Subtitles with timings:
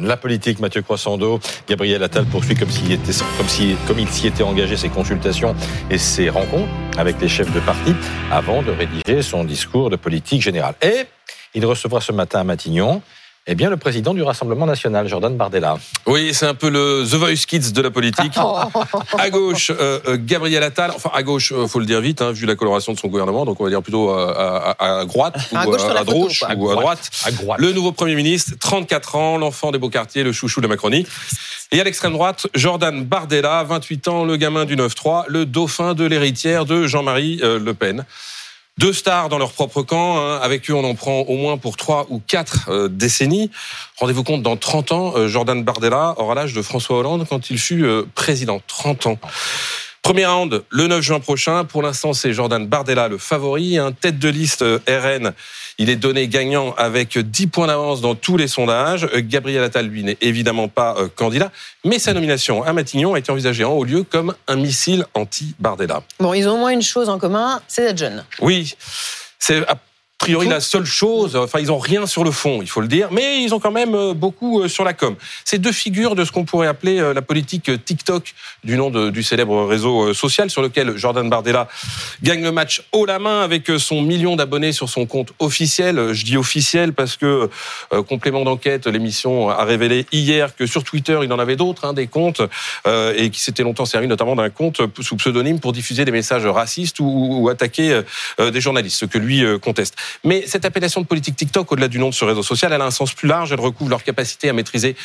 [0.00, 3.46] La politique, Mathieu Croissando, Gabriel Attal poursuit comme s'il était, comme
[3.86, 5.54] comme il s'y était engagé ses consultations
[5.90, 7.94] et ses rencontres avec les chefs de parti
[8.30, 10.74] avant de rédiger son discours de politique générale.
[10.82, 11.06] Et
[11.54, 13.02] il recevra ce matin à Matignon
[13.50, 15.78] eh bien, le président du Rassemblement national, Jordan Bardella.
[16.06, 18.34] Oui, c'est un peu le The Voice Kids de la politique.
[19.18, 20.92] à gauche, euh, euh, Gabriel Attal.
[20.94, 23.46] Enfin, à gauche, euh, faut le dire vite, hein, vu la coloration de son gouvernement.
[23.46, 26.70] Donc, on va dire plutôt à, à, à droite, ou à, gauche, à, droite, ou
[26.70, 27.10] à droite.
[27.24, 27.58] À droite.
[27.58, 31.06] Le nouveau Premier ministre, 34 ans, l'enfant des beaux quartiers, le chouchou de la Macronie.
[31.72, 36.04] Et à l'extrême droite, Jordan Bardella, 28 ans, le gamin du 9-3, le dauphin de
[36.04, 38.04] l'héritière de Jean-Marie Le Pen.
[38.78, 40.18] Deux stars dans leur propre camp.
[40.18, 40.38] Hein.
[40.40, 43.50] Avec eux, on en prend au moins pour trois ou quatre euh, décennies.
[43.96, 47.58] Rendez-vous compte, dans 30 ans, euh, Jordan Bardella aura l'âge de François Hollande quand il
[47.58, 48.62] fut euh, président.
[48.68, 49.18] 30 ans.
[50.08, 51.66] Premier round le 9 juin prochain.
[51.66, 53.76] Pour l'instant, c'est Jordan Bardella le favori.
[53.76, 55.34] Un tête de liste RN.
[55.76, 59.06] Il est donné gagnant avec 10 points d'avance dans tous les sondages.
[59.14, 61.52] Gabriel Attal, lui, n'est évidemment pas candidat.
[61.84, 66.02] Mais sa nomination à Matignon a été envisagée en haut lieu comme un missile anti-Bardella.
[66.18, 68.24] Bon, ils ont au moins une chose en commun, c'est d'être jeunes.
[68.40, 68.76] Oui.
[69.38, 69.62] C'est
[70.18, 73.08] priori la seule chose, enfin ils ont rien sur le fond, il faut le dire,
[73.12, 75.14] mais ils ont quand même euh, beaucoup euh, sur la com.
[75.44, 79.10] C'est deux figures de ce qu'on pourrait appeler euh, la politique TikTok du nom de,
[79.10, 81.68] du célèbre réseau social sur lequel Jordan Bardella
[82.22, 86.12] gagne le match haut la main avec son million d'abonnés sur son compte officiel.
[86.12, 87.48] Je dis officiel parce que
[88.08, 92.08] complément d'enquête, l'émission a révélé hier que sur Twitter il en avait d'autres, hein, des
[92.08, 92.42] comptes
[92.86, 96.98] et qui s'était longtemps servi notamment d'un compte sous pseudonyme pour diffuser des messages racistes
[96.98, 98.00] ou, ou attaquer
[98.38, 99.94] des journalistes, ce que lui conteste.
[100.24, 102.86] Mais cette appellation de politique TikTok, au-delà du nom de ce réseau social, elle a
[102.86, 103.52] un sens plus large.
[103.52, 104.96] Elle recouvre leur capacité à maîtriser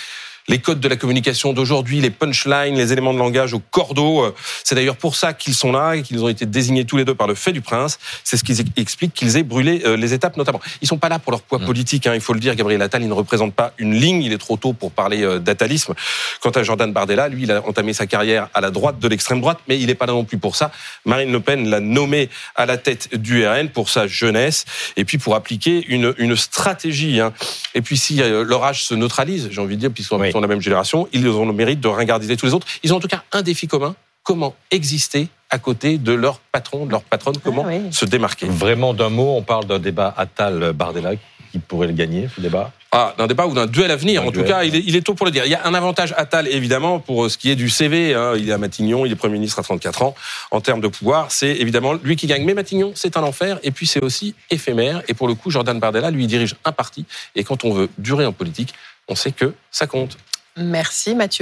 [0.48, 4.34] les codes de la communication d'aujourd'hui, les punchlines, les éléments de langage au cordeau.
[4.64, 7.16] C'est d'ailleurs pour ça qu'ils sont là et qu'ils ont été désignés tous les deux
[7.16, 8.00] par le fait du prince.
[8.24, 10.60] C'est ce qui explique qu'ils aient brûlé euh, les étapes notamment.
[10.82, 11.66] Ils sont pas là pour leur poids mmh.
[11.66, 12.56] politique, hein, il faut le dire.
[12.56, 14.22] Gabriel Attal, il ne représente pas une ligne.
[14.24, 15.94] Il est trop tôt pour parler euh, d'atalisme.
[16.42, 19.42] Quant à Jordan Bardella, lui, il a entamé sa carrière à la droite de l'extrême
[19.42, 20.72] droite, mais il n'est pas là non plus pour ça.
[21.06, 24.66] Marine Le Pen l'a nommé à la tête du RN pour sa jeunesse
[24.98, 27.20] et puis pour appliquer une, une stratégie.
[27.20, 27.34] Hein.
[27.76, 30.62] Et puis si euh, âge se neutralise, j'ai envie de dire, puisqu'on sont la même
[30.62, 32.68] génération, ils ont le mérite de ringardiser tous les autres.
[32.84, 36.86] Ils ont en tout cas un défi commun comment exister à côté de leur patron,
[36.86, 38.48] de leur patronne, comment ah se démarquer?
[38.48, 41.12] Vraiment d'un mot, on parle d'un débat Attal-Bardella
[41.52, 42.72] qui pourrait le gagner, ce débat?
[42.92, 44.26] Ah, d'un débat ou d'un duel à venir.
[44.26, 45.46] en tout cas, il est, il est, tôt pour le dire.
[45.46, 48.14] Il y a un avantage Attal, évidemment, pour ce qui est du CV.
[48.14, 48.34] Hein.
[48.38, 50.16] Il est à Matignon, il est Premier ministre à 34 ans.
[50.52, 52.44] En termes de pouvoir, c'est évidemment lui qui gagne.
[52.44, 53.60] Mais Matignon, c'est un enfer.
[53.64, 55.02] Et puis, c'est aussi éphémère.
[55.08, 57.06] Et pour le coup, Jordan Bardella, lui, dirige un parti.
[57.36, 58.76] Et quand on veut durer en politique,
[59.08, 60.18] on sait que ça compte.
[60.56, 61.42] Merci Mathieu.